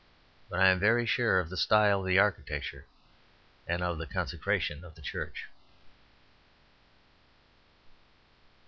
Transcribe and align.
But 0.49 0.59
I 0.59 0.69
am 0.69 0.79
very 0.79 1.05
sure 1.05 1.39
of 1.39 1.49
the 1.51 1.55
style 1.57 1.99
of 1.99 2.07
the 2.07 2.17
architecture, 2.17 2.87
and 3.67 3.83
of 3.83 3.99
the 3.99 4.07
consecration 4.07 4.83
of 4.83 4.95
the 4.95 5.01
church. 5.03 5.47